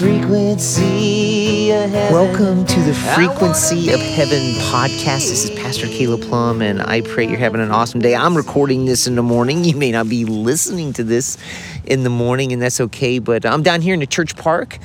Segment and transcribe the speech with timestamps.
[0.00, 2.14] frequency of heaven.
[2.14, 5.28] Welcome to the Frequency of Heaven podcast.
[5.28, 8.14] This is Pastor Caleb Plum, and I pray you're having an awesome day.
[8.14, 9.62] I'm recording this in the morning.
[9.62, 11.36] You may not be listening to this
[11.90, 13.18] in the morning, and that's okay.
[13.18, 14.78] But I'm down here in the church park.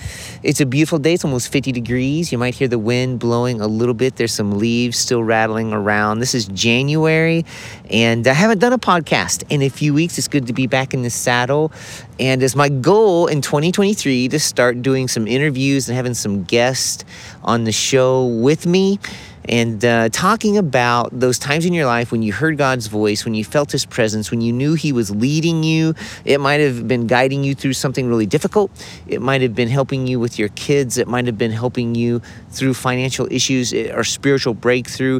[0.43, 1.13] It's a beautiful day.
[1.13, 2.31] It's almost 50 degrees.
[2.31, 4.15] You might hear the wind blowing a little bit.
[4.15, 6.19] There's some leaves still rattling around.
[6.19, 7.45] This is January,
[7.89, 10.17] and I haven't done a podcast in a few weeks.
[10.17, 11.71] It's good to be back in the saddle.
[12.19, 17.05] And it's my goal in 2023 to start doing some interviews and having some guests
[17.43, 18.99] on the show with me
[19.47, 23.33] and uh, talking about those times in your life when you heard God's voice, when
[23.33, 25.93] you felt His presence, when you knew He was leading you.
[26.23, 28.71] It might have been guiding you through something really difficult.
[29.07, 30.97] It might have been helping you with your kids.
[30.97, 35.19] It might have been helping you through financial issues eh, or spiritual breakthrough.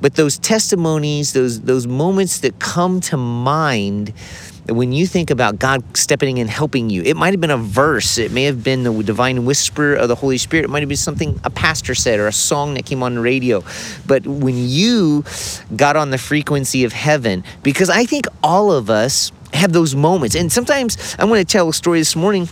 [0.00, 4.12] But those testimonies, those those moments that come to mind
[4.70, 7.56] when you think about God stepping in and helping you, it might have been a
[7.56, 10.88] verse, it may have been the divine whisper of the Holy Spirit, it might have
[10.88, 13.62] been something a pastor said or a song that came on the radio.
[14.06, 15.24] But when you
[15.74, 20.34] got on the frequency of heaven, because I think all of us have those moments,
[20.34, 22.48] and sometimes I want to tell a story this morning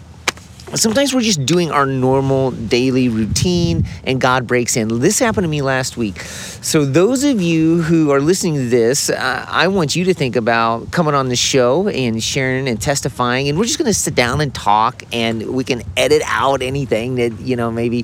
[0.76, 5.00] sometimes we're just doing our normal daily routine and God breaks in.
[5.00, 6.20] This happened to me last week.
[6.20, 10.36] So, those of you who are listening to this, uh, I want you to think
[10.36, 13.48] about coming on the show and sharing and testifying.
[13.48, 17.16] And we're just going to sit down and talk and we can edit out anything
[17.16, 18.02] that, you know, maybe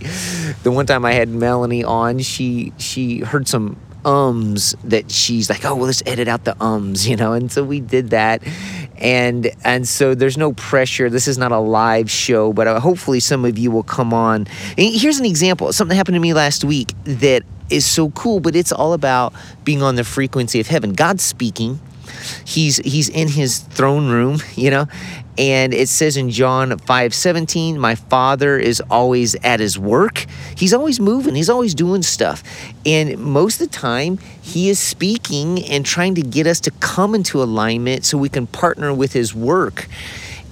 [0.62, 5.64] the one time I had Melanie on, she she heard some ums that she's like,
[5.64, 7.32] oh, well, let's edit out the ums, you know?
[7.32, 8.42] And so we did that
[9.00, 11.10] and and so there's no pressure.
[11.10, 14.46] This is not a live show but uh, hopefully some of you will come on.
[14.76, 15.72] And here's an example.
[15.72, 19.32] Something happened to me last week that is so cool but it's all about
[19.64, 20.92] being on the frequency of heaven.
[20.92, 21.80] God's speaking
[22.44, 24.86] he's he's in his throne room you know
[25.40, 30.26] and it says in John 5 17, my father is always at his work.
[30.54, 32.42] He's always moving, he's always doing stuff.
[32.84, 37.14] And most of the time, he is speaking and trying to get us to come
[37.14, 39.88] into alignment so we can partner with his work.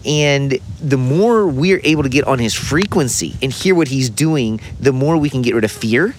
[0.06, 4.58] And the more we're able to get on his frequency and hear what he's doing,
[4.80, 6.14] the more we can get rid of fear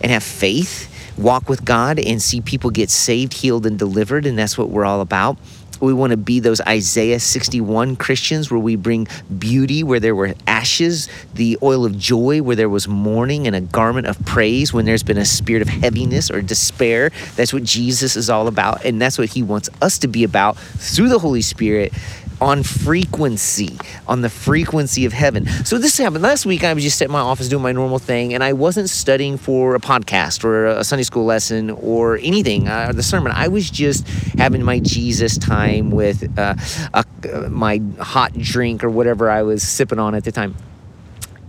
[0.00, 4.26] and have faith, walk with God, and see people get saved, healed, and delivered.
[4.26, 5.38] And that's what we're all about.
[5.80, 9.06] We want to be those Isaiah 61 Christians where we bring
[9.38, 13.60] beauty where there were ashes, the oil of joy where there was mourning, and a
[13.60, 17.10] garment of praise when there's been a spirit of heaviness or despair.
[17.34, 18.84] That's what Jesus is all about.
[18.84, 21.92] And that's what he wants us to be about through the Holy Spirit
[22.40, 25.46] on frequency, on the frequency of heaven.
[25.64, 26.64] So this happened last week.
[26.64, 29.74] I was just at my office doing my normal thing, and I wasn't studying for
[29.74, 33.32] a podcast or a Sunday school lesson or anything, uh, the sermon.
[33.34, 34.06] I was just
[34.38, 36.54] having my Jesus time with uh,
[36.94, 40.56] a, uh, my hot drink or whatever I was sipping on at the time.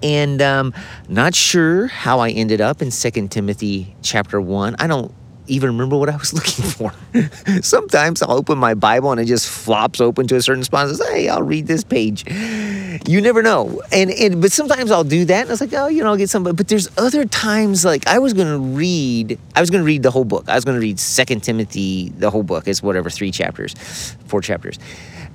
[0.03, 0.73] And um,
[1.09, 4.75] not sure how I ended up in Second Timothy chapter 1.
[4.79, 5.13] I don't
[5.47, 6.91] even remember what I was looking for.
[7.61, 10.97] Sometimes I'll open my Bible and it just flops open to a certain spot and
[10.97, 12.25] says, hey, I'll read this page.
[13.07, 13.81] You never know.
[13.91, 16.17] And, and but sometimes I'll do that and I was like, oh, you know, I'll
[16.17, 16.43] get some.
[16.43, 20.25] But there's other times like I was to read, I was to read the whole
[20.25, 20.47] book.
[20.47, 22.67] I was to read Second Timothy, the whole book.
[22.67, 23.73] It's whatever, three chapters,
[24.27, 24.79] four chapters.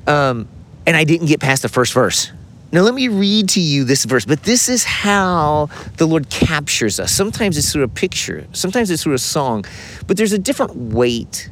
[0.07, 0.49] Um,
[0.87, 2.33] and I didn't get past the first verse.
[2.73, 5.69] Now, let me read to you this verse, but this is how
[5.99, 7.13] the Lord captures us.
[7.13, 9.67] Sometimes it's through a picture, sometimes it's through a song,
[10.07, 11.51] but there's a different weight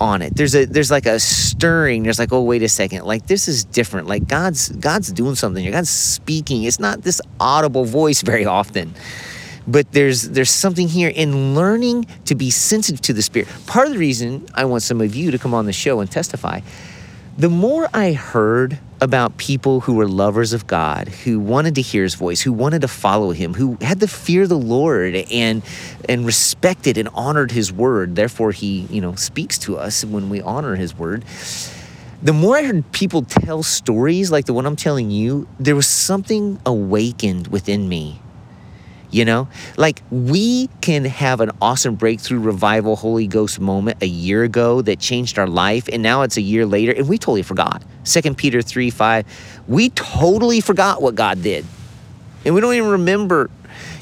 [0.00, 0.36] on it.
[0.36, 2.02] There's a there's like a stirring.
[2.02, 3.04] There's like, oh, wait a second.
[3.04, 4.06] Like this is different.
[4.06, 5.68] Like God's God's doing something.
[5.70, 6.64] God's speaking.
[6.64, 8.94] It's not this audible voice very often.
[9.66, 13.48] But there's there's something here in learning to be sensitive to the Spirit.
[13.66, 16.10] Part of the reason I want some of you to come on the show and
[16.10, 16.60] testify
[17.36, 22.02] the more I heard about people who were lovers of God, who wanted to hear
[22.02, 25.62] his voice, who wanted to follow him, who had to fear the Lord and
[26.08, 30.40] and respected and honored his word, therefore he, you know, speaks to us when we
[30.42, 31.24] honor his word.
[32.22, 35.88] The more I heard people tell stories like the one I'm telling you, there was
[35.88, 38.20] something awakened within me
[39.12, 44.42] you know, like we can have an awesome breakthrough revival Holy Ghost moment a year
[44.42, 47.82] ago that changed our life, and now it's a year later, and we totally forgot.
[48.04, 51.64] Second Peter 3 5, we totally forgot what God did.
[52.44, 53.50] And we don't even remember,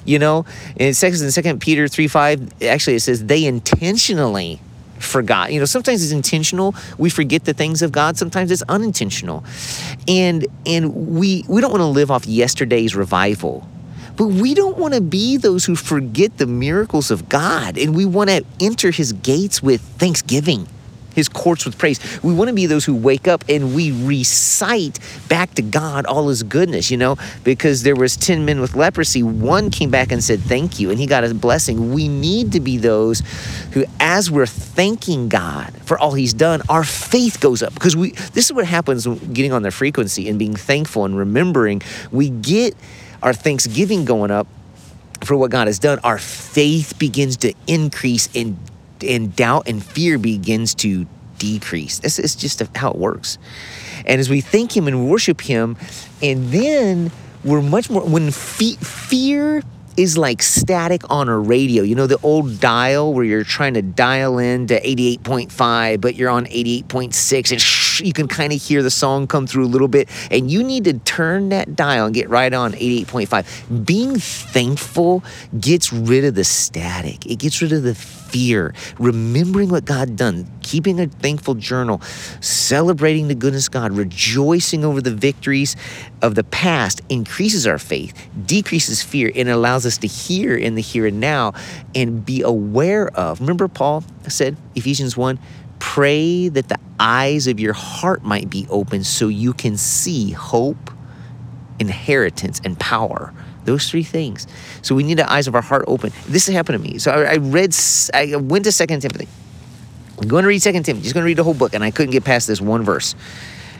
[0.04, 0.46] you know.
[0.76, 4.60] In second, second Peter 3 5, actually it says they intentionally
[5.00, 5.52] forgot.
[5.52, 6.74] You know, sometimes it's intentional.
[6.98, 8.16] We forget the things of God.
[8.16, 9.44] Sometimes it's unintentional.
[10.06, 13.68] And and we we don't want to live off yesterday's revival.
[14.20, 18.04] But we don't want to be those who forget the miracles of God, and we
[18.04, 20.68] want to enter his gates with thanksgiving.
[21.14, 22.00] His courts with praise.
[22.22, 24.98] We want to be those who wake up and we recite
[25.28, 29.22] back to God all his goodness, you know, because there was 10 men with leprosy,
[29.22, 31.92] one came back and said thank you and he got a blessing.
[31.92, 33.22] We need to be those
[33.72, 37.74] who as we're thanking God for all he's done, our faith goes up.
[37.74, 41.82] Because we this is what happens getting on the frequency and being thankful and remembering,
[42.10, 42.74] we get
[43.22, 44.46] our thanksgiving going up
[45.24, 48.58] for what God has done, our faith begins to increase and
[49.02, 51.06] and doubt and fear begins to
[51.38, 51.98] decrease.
[51.98, 53.38] This is just how it works.
[54.06, 55.76] And as we thank Him and worship Him,
[56.22, 57.10] and then
[57.44, 59.62] we're much more, when fe- fear
[59.96, 61.82] is like static on a radio.
[61.82, 66.30] You know, the old dial where you're trying to dial in to 88.5, but you're
[66.30, 69.88] on 88.6 and shh, you can kind of hear the song come through a little
[69.88, 70.08] bit.
[70.30, 73.84] And you need to turn that dial and get right on 88.5.
[73.84, 75.24] Being thankful
[75.58, 77.94] gets rid of the static, it gets rid of the
[78.30, 82.00] fear, remembering what God done, keeping a thankful journal,
[82.40, 85.74] celebrating the goodness God, rejoicing over the victories
[86.22, 90.82] of the past increases our faith, decreases fear, and allows us to hear in the
[90.82, 91.54] here and now
[91.94, 93.40] and be aware of.
[93.40, 95.38] Remember, Paul said, Ephesians 1
[95.80, 100.90] pray that the eyes of your heart might be open so you can see hope,
[101.80, 103.34] inheritance, and power
[103.64, 104.46] those three things.
[104.82, 106.12] So we need the eyes of our heart open.
[106.26, 106.98] This happened to me.
[106.98, 107.74] So I, I read,
[108.14, 109.28] I went to Second Timothy.
[110.18, 111.02] I'm going to read Second Timothy.
[111.02, 113.14] Just going to read the whole book, and I couldn't get past this one verse.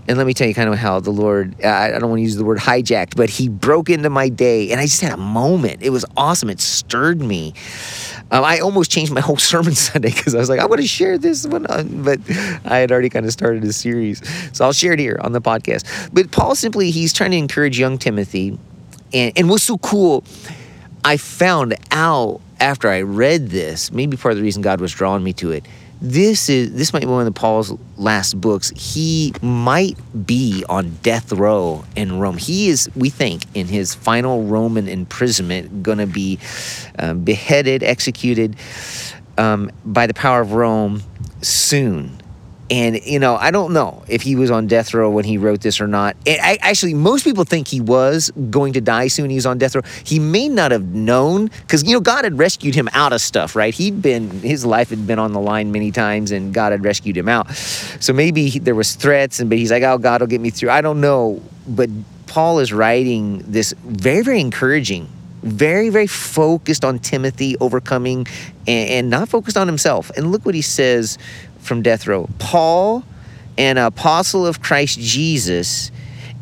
[0.08, 2.36] And let me tell you kind of how the Lord, I don't want to use
[2.36, 4.70] the word hijacked, but He broke into my day.
[4.70, 5.82] And I just had a moment.
[5.82, 6.50] It was awesome.
[6.50, 7.54] It stirred me.
[8.30, 10.86] Um, I almost changed my whole sermon Sunday because I was like, I want to
[10.86, 12.20] share this one, on, but
[12.64, 14.22] I had already kind of started a series.
[14.56, 16.10] So I'll share it here on the podcast.
[16.12, 18.58] But Paul simply, he's trying to encourage young Timothy
[19.12, 20.24] and, and what's so cool,
[21.04, 25.24] I found out after I read this, maybe part of the reason God was drawing
[25.24, 25.66] me to it.
[26.02, 28.70] This is this might be one of Paul's last books.
[28.70, 32.38] He might be on death row in Rome.
[32.38, 36.38] He is, we think, in his final Roman imprisonment, going to be
[36.98, 38.56] um, beheaded, executed
[39.36, 41.02] um, by the power of Rome
[41.42, 42.19] soon.
[42.70, 45.60] And, you know, I don't know if he was on death row when he wrote
[45.60, 46.16] this or not.
[46.24, 49.28] I, actually, most people think he was going to die soon.
[49.28, 49.82] He was on death row.
[50.04, 53.56] He may not have known because, you know, God had rescued him out of stuff,
[53.56, 53.74] right?
[53.74, 57.16] He'd been, his life had been on the line many times and God had rescued
[57.16, 57.50] him out.
[57.50, 60.50] So maybe he, there was threats, and but he's like, oh, God will get me
[60.50, 60.70] through.
[60.70, 61.42] I don't know.
[61.66, 61.90] But
[62.28, 65.08] Paul is writing this very, very encouraging
[65.42, 68.26] very, very focused on Timothy overcoming
[68.66, 70.10] and, and, not focused on himself.
[70.10, 71.18] And look what he says
[71.60, 72.28] from death row.
[72.38, 73.04] Paul,
[73.56, 75.90] an apostle of Christ Jesus,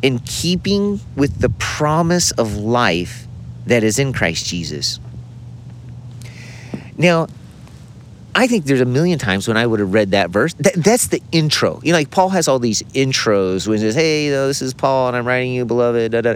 [0.01, 3.27] in keeping with the promise of life
[3.65, 4.99] that is in Christ Jesus.
[6.97, 7.27] Now,
[8.35, 10.53] I think there's a million times when I would have read that verse.
[10.55, 11.81] That, that's the intro.
[11.83, 14.61] You know, like Paul has all these intros when he says, "Hey, you know, this
[14.61, 16.35] is Paul, and I'm writing you, beloved," da, da.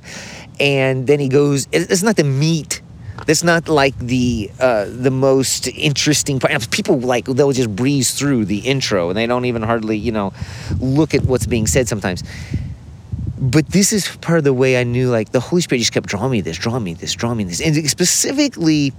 [0.60, 1.68] and then he goes.
[1.72, 2.82] It's not the meat
[3.26, 6.70] that's not like the uh, the most interesting part.
[6.72, 10.34] People like they'll just breeze through the intro and they don't even hardly you know
[10.80, 12.24] look at what's being said sometimes.
[13.40, 16.08] But this is part of the way I knew like the Holy Spirit just kept
[16.08, 18.94] drawing me this, drawing me this, drawing me this, and specifically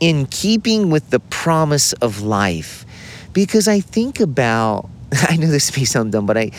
[0.00, 2.84] in keeping with the promise of life,
[3.32, 6.52] because I think about I know this may sound dumb, but I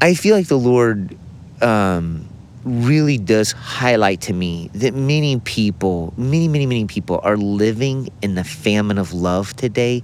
[0.00, 1.16] I feel like the Lord.
[1.62, 2.28] Um,
[2.64, 8.34] really does highlight to me that many people, many, many, many people are living in
[8.34, 10.02] the famine of love today.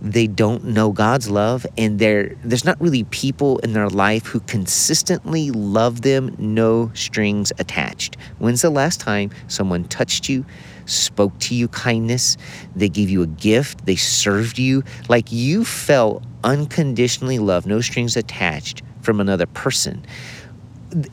[0.00, 5.52] They don't know God's love, and there's not really people in their life who consistently
[5.52, 8.16] love them, no strings attached.
[8.38, 10.44] When's the last time someone touched you,
[10.86, 12.36] spoke to you kindness,
[12.74, 18.16] they gave you a gift, they served you, like you felt unconditionally loved, no strings
[18.16, 20.04] attached from another person?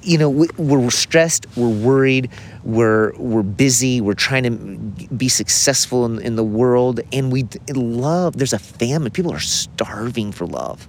[0.02, 2.30] You know we're stressed we're worried
[2.64, 8.38] we're we're busy we're trying to be successful in, in the world and we love
[8.38, 9.12] there's a famine.
[9.12, 10.88] People are starving for love.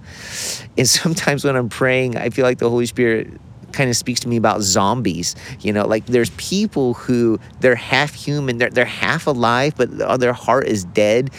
[0.77, 3.29] And sometimes when i'm praying i feel like the holy spirit
[3.73, 8.15] kind of speaks to me about zombies you know like there's people who they're half
[8.15, 11.31] human they're, they're half alive but their heart is dead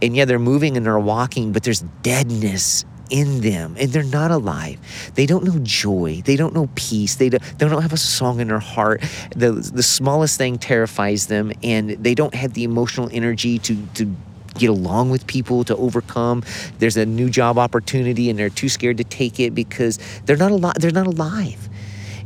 [0.00, 4.30] and yeah they're moving and they're walking but there's deadness in them and they're not
[4.30, 4.78] alive.
[5.14, 6.22] They don't know joy.
[6.24, 7.16] They don't know peace.
[7.16, 9.02] They don't, they don't have a song in their heart.
[9.36, 14.14] The, the smallest thing terrifies them and they don't have the emotional energy to, to
[14.54, 16.44] get along with people to overcome
[16.78, 20.52] there's a new job opportunity and they're too scared to take it because they're not
[20.52, 21.68] alive they're not alive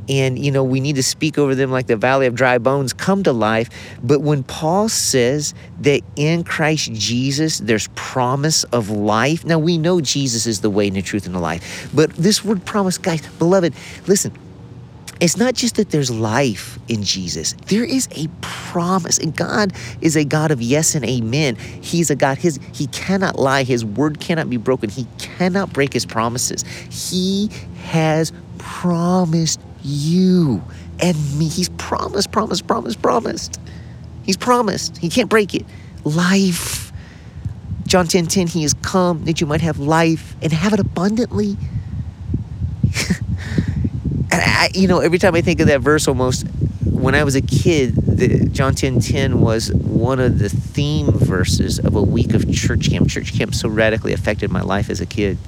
[0.08, 2.92] and you know we need to speak over them like the valley of dry bones
[2.92, 3.68] come to life
[4.02, 10.00] but when paul says that in christ jesus there's promise of life now we know
[10.00, 13.26] jesus is the way and the truth and the life but this word promise guys
[13.38, 13.74] beloved
[14.06, 14.32] listen
[15.20, 17.54] it's not just that there's life in Jesus.
[17.66, 19.18] There is a promise.
[19.18, 21.56] And God is a God of yes and amen.
[21.56, 23.64] He's a God, his he cannot lie.
[23.64, 24.90] His word cannot be broken.
[24.90, 26.64] He cannot break his promises.
[26.90, 27.50] He
[27.86, 30.62] has promised you
[31.00, 31.48] and me.
[31.48, 33.60] He's promised, promised, promised, promised.
[34.22, 34.98] He's promised.
[34.98, 35.64] He can't break it.
[36.04, 36.92] Life.
[37.86, 41.56] John 10 10, He has come that you might have life and have it abundantly.
[44.30, 46.46] and I, you know, every time I think of that verse, almost
[46.84, 51.78] when I was a kid, the, John 10 10 was one of the theme verses
[51.78, 53.08] of a week of church camp.
[53.08, 55.38] Church camp so radically affected my life as a kid.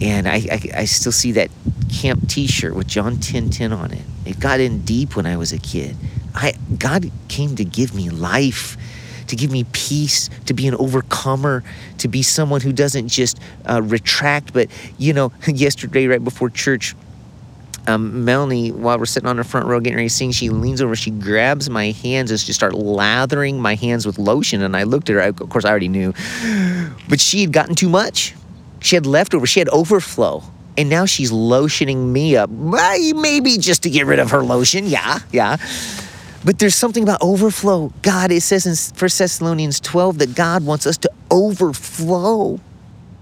[0.00, 1.50] And I, I, I still see that
[1.94, 4.02] camp t-shirt with John 10 10 on it.
[4.26, 5.96] It got in deep when I was a kid.
[6.34, 8.76] I God came to give me life,
[9.28, 11.62] to give me peace, to be an overcomer,
[11.98, 14.52] to be someone who doesn't just uh, retract.
[14.52, 16.96] But you know, yesterday right before church,
[17.86, 20.80] um, Melanie, while we're sitting on the front row getting ready to sing, she leans
[20.80, 24.62] over, she grabs my hands and just start lathering my hands with lotion.
[24.62, 25.22] And I looked at her.
[25.22, 26.12] I, of course, I already knew,
[27.08, 28.34] but she had gotten too much.
[28.80, 29.46] She had leftover.
[29.46, 30.42] She had overflow
[30.76, 32.50] and now she's lotioning me up.
[32.50, 34.86] Maybe just to get rid of her lotion.
[34.86, 35.56] Yeah, yeah.
[36.44, 37.92] But there's something about overflow.
[38.02, 42.60] God, it says in 1 Thessalonians 12 that God wants us to overflow.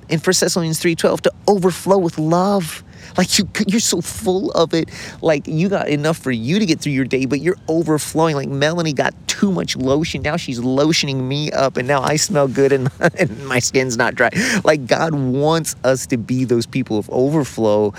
[0.09, 2.83] In 1 Thessalonians 3:12 to overflow with love.
[3.17, 4.91] Like you, you're so full of it.
[5.21, 8.37] Like you got enough for you to get through your day, but you're overflowing.
[8.37, 10.23] Like Melanie got too much lotion.
[10.23, 14.15] Now she's lotioning me up, and now I smell good, and, and my skin's not
[14.15, 14.31] dry.
[14.65, 17.95] Like God wants us to be those people of overflow,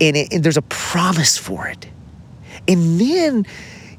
[0.00, 1.88] and, it, and there's a promise for it.
[2.68, 3.46] And then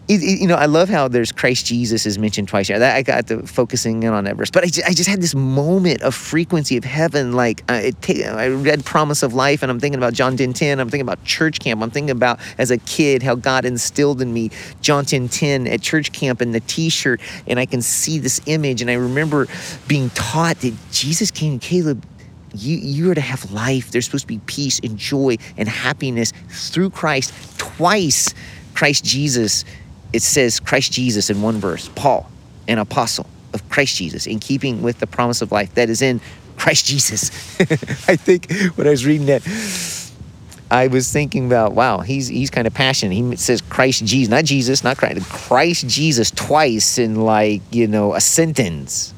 [0.07, 2.69] you know, I love how there's Christ Jesus is mentioned twice.
[2.69, 5.35] I got to focusing in on that verse, but I just, I just had this
[5.35, 7.33] moment of frequency of heaven.
[7.33, 10.79] Like uh, it, I read Promise of Life, and I'm thinking about John 10 10.
[10.79, 11.81] I'm thinking about church camp.
[11.81, 15.81] I'm thinking about as a kid how God instilled in me John 10 10 at
[15.81, 18.81] church camp and the T-shirt, and I can see this image.
[18.81, 19.47] And I remember
[19.87, 22.05] being taught that Jesus came, to Caleb,
[22.53, 23.91] you, you are to have life.
[23.91, 27.33] There's supposed to be peace and joy and happiness through Christ.
[27.57, 28.33] Twice,
[28.73, 29.63] Christ Jesus
[30.13, 32.29] it says Christ Jesus in one verse, Paul,
[32.67, 36.21] an apostle of Christ Jesus, in keeping with the promise of life that is in
[36.57, 37.29] Christ Jesus.
[38.07, 39.41] I think when I was reading that,
[40.69, 43.13] I was thinking about, wow, he's he's kind of passionate.
[43.13, 48.13] He says Christ Jesus, not Jesus, not Christ, Christ Jesus twice in like, you know,
[48.13, 49.13] a sentence.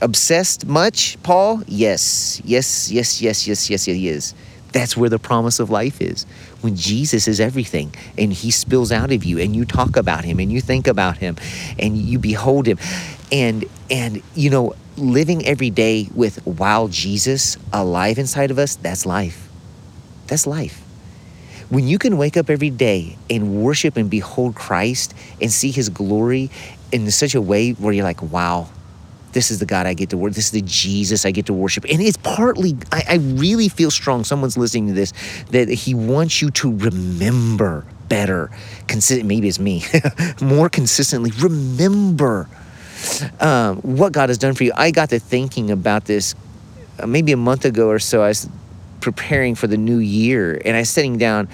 [0.00, 1.62] Obsessed much, Paul?
[1.66, 4.34] Yes, yes, yes, yes, yes, yes, yes he is.
[4.72, 6.24] That's where the promise of life is.
[6.62, 10.38] When Jesus is everything and he spills out of you and you talk about him
[10.38, 11.36] and you think about him
[11.78, 12.78] and you behold him.
[13.30, 19.06] And and you know, living every day with wow Jesus alive inside of us, that's
[19.06, 19.48] life.
[20.26, 20.82] That's life.
[21.68, 25.88] When you can wake up every day and worship and behold Christ and see his
[25.88, 26.50] glory
[26.92, 28.68] in such a way where you're like, wow,
[29.32, 30.36] this is the God I get to worship.
[30.36, 31.84] This is the Jesus I get to worship.
[31.90, 35.12] And it's partly, I, I really feel strong, someone's listening to this,
[35.50, 38.50] that He wants you to remember better.
[38.88, 39.84] Consi- maybe it's me,
[40.42, 41.30] more consistently.
[41.38, 42.48] Remember
[43.40, 44.72] um, what God has done for you.
[44.76, 46.34] I got to thinking about this
[47.00, 48.22] uh, maybe a month ago or so.
[48.22, 48.48] I was
[49.00, 51.48] preparing for the new year and I was sitting down.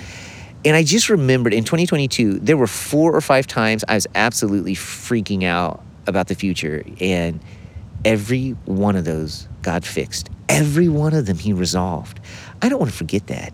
[0.65, 4.75] And I just remembered in 2022, there were four or five times I was absolutely
[4.75, 6.83] freaking out about the future.
[7.01, 7.41] And
[8.05, 10.31] Every one of those God fixed.
[10.49, 12.21] Every one of them He resolved.
[12.63, 13.53] I don't want to forget that.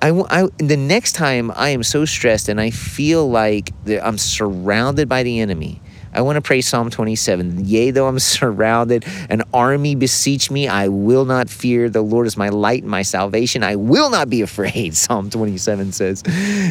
[0.00, 3.70] I, I, the next time I am so stressed and I feel like
[4.02, 5.80] I'm surrounded by the enemy,
[6.14, 7.64] I want to pray Psalm 27.
[7.64, 11.88] Yea, though I'm surrounded, an army beseech me, I will not fear.
[11.88, 13.62] The Lord is my light and my salvation.
[13.62, 16.22] I will not be afraid, Psalm 27 says.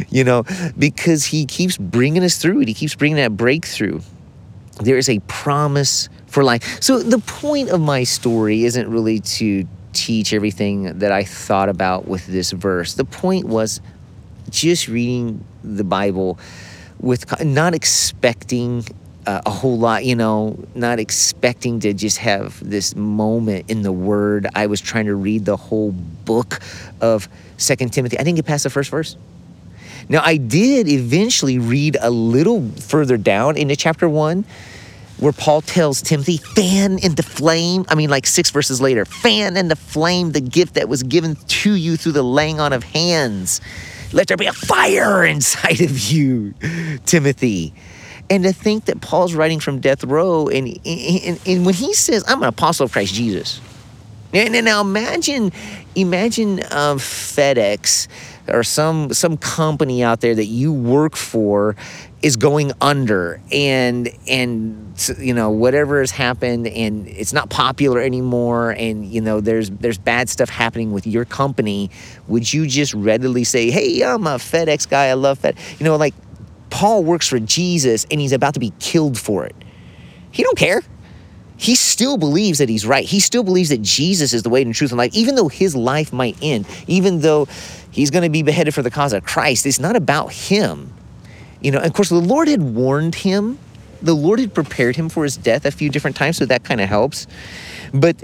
[0.09, 0.43] You know,
[0.77, 4.01] because he keeps bringing us through it, he keeps bringing that breakthrough.
[4.81, 6.81] There is a promise for life.
[6.81, 12.07] So the point of my story isn't really to teach everything that I thought about
[12.07, 12.93] with this verse.
[12.93, 13.81] The point was
[14.49, 16.39] just reading the Bible
[16.99, 18.85] with not expecting
[19.27, 23.91] uh, a whole lot, you know, not expecting to just have this moment in the
[23.91, 24.47] Word.
[24.55, 26.59] I was trying to read the whole book
[27.01, 28.17] of Second Timothy.
[28.17, 29.17] I didn't get past the first verse.
[30.09, 34.45] Now, I did eventually read a little further down into chapter one
[35.21, 37.85] where Paul tells Timothy, fan into flame.
[37.87, 41.73] I mean, like six verses later, fan into flame the gift that was given to
[41.73, 43.61] you through the laying on of hands.
[44.13, 46.53] Let there be a fire inside of you,
[47.05, 47.73] Timothy.
[48.31, 52.23] And to think that Paul's writing from death row, and, and, and when he says,
[52.27, 53.61] I'm an apostle of Christ Jesus.
[54.33, 55.51] And, and now imagine,
[55.95, 58.07] imagine um, FedEx
[58.47, 61.75] or some some company out there that you work for
[62.21, 68.71] is going under and and you know whatever has happened and it's not popular anymore
[68.71, 71.89] and you know there's there's bad stuff happening with your company
[72.27, 75.95] would you just readily say hey i'm a fedex guy i love fed you know
[75.95, 76.13] like
[76.69, 79.55] paul works for jesus and he's about to be killed for it
[80.31, 80.81] he don't care
[81.57, 83.05] he still believes that he's right.
[83.05, 85.75] He still believes that Jesus is the way and truth and life, even though his
[85.75, 87.45] life might end, even though
[87.91, 89.67] he's going to be beheaded for the cause of Christ.
[89.67, 90.91] It's not about him.
[91.61, 93.59] You know, of course, the Lord had warned him.
[94.01, 96.81] The Lord had prepared him for his death a few different times, so that kind
[96.81, 97.27] of helps.
[97.93, 98.23] But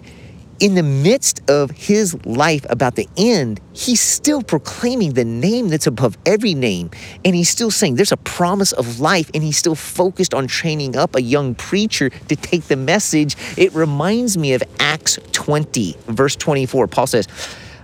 [0.60, 5.86] in the midst of his life about the end, he's still proclaiming the name that's
[5.86, 6.90] above every name.
[7.24, 10.96] And he's still saying there's a promise of life, and he's still focused on training
[10.96, 13.36] up a young preacher to take the message.
[13.56, 16.88] It reminds me of Acts 20, verse 24.
[16.88, 17.28] Paul says,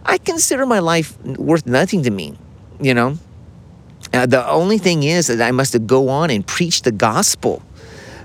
[0.05, 2.37] I consider my life worth nothing to me,
[2.81, 3.17] you know?
[4.13, 7.63] Uh, the only thing is that I must go on and preach the gospel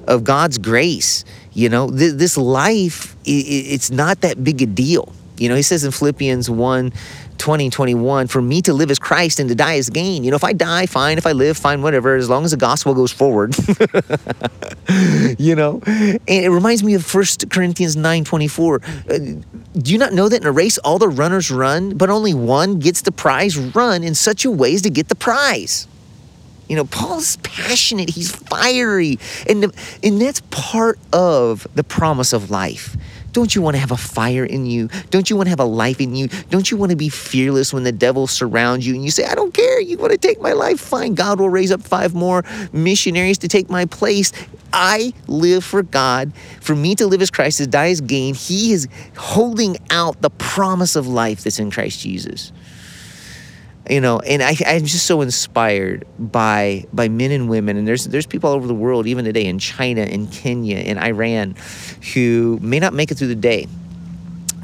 [0.07, 1.25] of God's grace
[1.59, 5.13] you know, th- this life, it's not that big a deal.
[5.39, 6.93] You know, he says in Philippians 1
[7.39, 10.25] 20, 21, for me to live as Christ and to die as gain.
[10.25, 11.19] You know, if I die, fine.
[11.19, 13.57] If I live, fine, whatever, as long as the gospel goes forward.
[15.39, 18.81] you know, and it reminds me of 1 Corinthians 9 24.
[18.85, 19.19] Uh,
[19.79, 22.79] do you not know that in a race all the runners run, but only one
[22.79, 23.57] gets the prize?
[23.57, 25.87] Run in such a way as to get the prize.
[26.69, 29.19] You know, Paul's passionate, he's fiery,
[29.49, 32.97] and, and that's part of the promise of life.
[33.39, 34.89] Don't you want to have a fire in you?
[35.11, 36.27] Don't you want to have a life in you?
[36.51, 39.37] Don't you want to be fearless when the devil surrounds you and you say, I
[39.37, 40.81] don't care, you want to take my life?
[40.81, 42.43] Fine, God will raise up five more
[42.73, 44.33] missionaries to take my place.
[44.73, 46.33] I live for God.
[46.61, 48.35] For me to live as Christ, to die as gain.
[48.35, 52.51] He is holding out the promise of life that's in Christ Jesus
[53.89, 58.05] you know and I, i'm just so inspired by by men and women and there's
[58.05, 61.55] there's people all over the world even today in china in kenya in iran
[62.15, 63.67] who may not make it through the day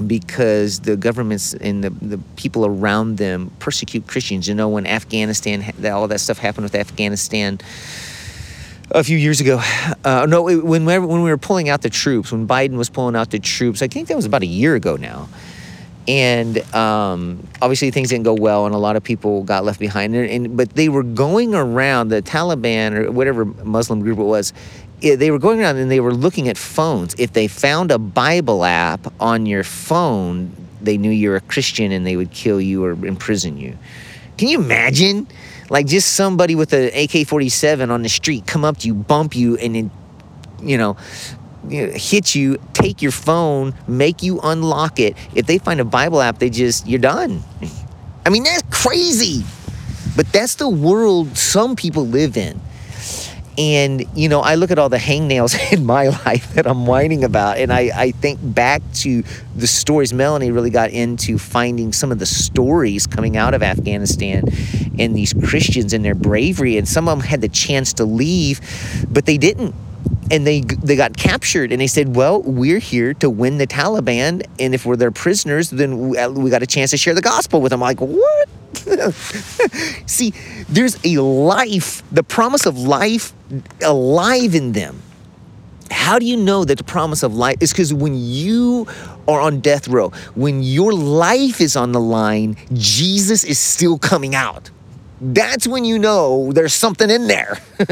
[0.06, 5.64] because the governments and the, the people around them persecute christians you know when afghanistan
[5.84, 7.58] all that stuff happened with afghanistan
[8.90, 9.62] a few years ago.
[10.04, 13.30] Uh, no, when, when we were pulling out the troops, when Biden was pulling out
[13.30, 15.26] the troops, I think that was about a year ago now
[16.06, 20.14] and um, obviously things didn't go well and a lot of people got left behind.
[20.14, 24.52] And, and, but they were going around the taliban or whatever muslim group it was
[25.00, 27.14] they were going around and they were looking at phones.
[27.18, 31.92] If they found a bible app on your phone they knew you were a christian
[31.92, 33.76] and they would kill you or imprison you.
[34.36, 35.26] Can you imagine?
[35.70, 39.56] Like just somebody with an ak-47 on the street come up to you bump you
[39.56, 39.90] and then
[40.62, 40.96] you know
[41.68, 45.16] you know, hit you, take your phone, make you unlock it.
[45.34, 47.42] If they find a Bible app, they just, you're done.
[48.26, 49.44] I mean, that's crazy.
[50.16, 52.60] But that's the world some people live in.
[53.56, 57.22] And, you know, I look at all the hangnails in my life that I'm whining
[57.22, 59.22] about, and I, I think back to
[59.54, 64.44] the stories Melanie really got into finding some of the stories coming out of Afghanistan
[64.98, 66.78] and these Christians and their bravery.
[66.78, 68.60] And some of them had the chance to leave,
[69.08, 69.74] but they didn't
[70.30, 74.44] and they they got captured and they said well we're here to win the taliban
[74.58, 77.70] and if we're their prisoners then we, got a chance to share the gospel with
[77.70, 77.82] them.
[77.82, 78.48] I'm like what?
[80.06, 80.32] See
[80.68, 83.32] there's a life the promise of life
[83.82, 85.02] alive in them.
[85.90, 88.86] How do you know that the promise of life is because when you
[89.28, 94.34] are on death row when your life is on the line jesus is still coming
[94.34, 94.70] out
[95.32, 97.58] that's when you know there's something in there.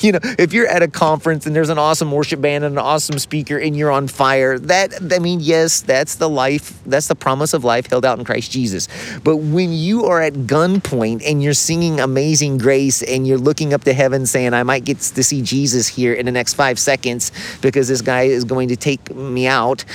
[0.00, 2.78] you know, if you're at a conference and there's an awesome worship band and an
[2.78, 7.14] awesome speaker and you're on fire, that I mean, yes, that's the life, that's the
[7.14, 8.86] promise of life held out in Christ Jesus.
[9.24, 13.84] But when you are at gunpoint and you're singing Amazing Grace and you're looking up
[13.84, 17.32] to heaven saying, I might get to see Jesus here in the next five seconds
[17.62, 19.86] because this guy is going to take me out,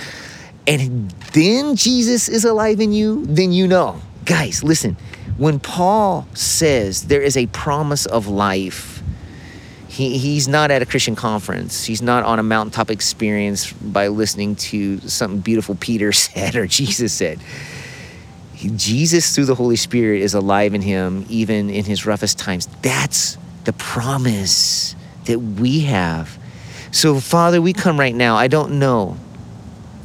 [0.66, 4.02] and then Jesus is alive in you, then you know.
[4.26, 4.98] Guys, listen
[5.38, 9.04] when Paul says there is a promise of life,
[9.88, 11.86] he, he's not at a Christian conference.
[11.86, 17.14] He's not on a mountaintop experience by listening to something beautiful Peter said or Jesus
[17.14, 17.40] said.
[18.56, 22.68] Jesus, through the Holy Spirit, is alive in him, even in his roughest times.
[22.82, 24.96] That's the promise
[25.26, 26.40] that we have.
[26.92, 28.36] So, Father, we come right now.
[28.36, 29.18] I don't know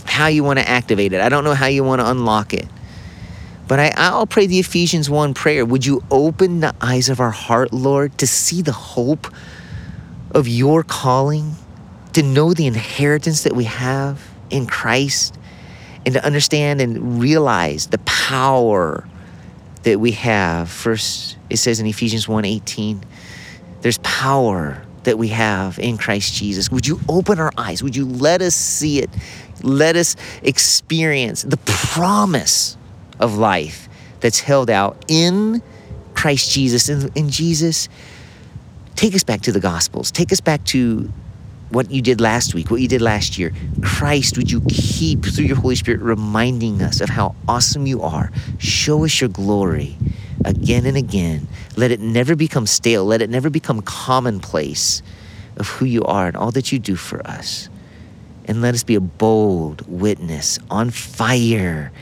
[0.05, 2.69] how you want to activate it, I don't know how you want to unlock it.
[3.69, 5.65] But I, I'll pray the Ephesians 1 prayer.
[5.65, 9.33] Would you open the eyes of our heart, Lord, to see the hope
[10.33, 11.53] of your calling,
[12.13, 15.39] to know the inheritance that we have in Christ,
[16.05, 19.07] and to understand and realize the power
[19.85, 20.69] that we have.
[20.69, 23.03] First, it says in Ephesians 1:18,
[23.83, 26.71] there's power that we have in Christ Jesus.
[26.71, 27.83] Would you open our eyes?
[27.83, 29.11] Would you let us see it?
[29.63, 32.77] Let us experience the promise
[33.23, 33.89] of life
[34.21, 35.63] that's held out in
[36.15, 36.89] Christ Jesus.
[36.89, 37.89] And in Jesus,
[38.97, 40.11] take us back to the Gospels.
[40.11, 41.11] Take us back to
[41.71, 43.53] what you did last week, what you did last year.
[43.83, 48.31] Christ, would you keep, through your Holy Spirit, reminding us of how awesome you are?
[48.59, 49.97] Show us your glory
[50.45, 51.49] again and again.
[51.77, 53.05] Let it never become stale.
[53.07, 55.03] Let it never become commonplace
[55.57, 57.71] of who you are and all that you do for us.
[58.45, 61.93] And let us be a bold witness on fire,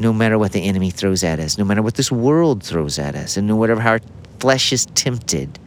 [0.00, 3.14] no matter what the enemy throws at us, no matter what this world throws at
[3.14, 4.00] us, and no matter how our
[4.40, 5.60] flesh is tempted.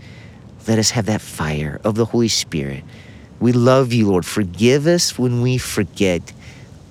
[0.67, 2.83] Let us have that fire of the Holy Spirit
[3.43, 4.25] we love you, Lord.
[4.25, 6.31] Forgive us when we forget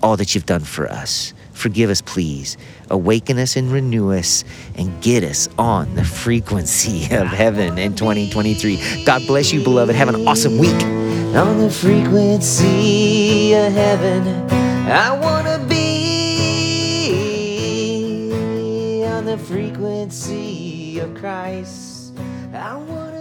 [0.03, 1.33] all that you've done for us.
[1.55, 2.59] Forgive us, please.
[2.91, 9.05] Awaken us and renew us and get us on the frequency of heaven in 2023.
[9.07, 9.95] God bless you, beloved.
[9.95, 10.83] Have an awesome week.
[11.35, 14.51] On the frequency of heaven,
[14.91, 15.52] I want to
[19.43, 22.15] frequency of Christ.
[22.55, 23.12] I want.